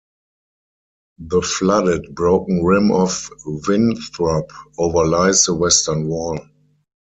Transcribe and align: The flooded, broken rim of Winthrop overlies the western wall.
The 1.19 1.43
flooded, 1.43 2.15
broken 2.15 2.63
rim 2.63 2.91
of 2.91 3.29
Winthrop 3.45 4.51
overlies 4.79 5.45
the 5.45 5.53
western 5.53 6.07
wall. 6.07 6.39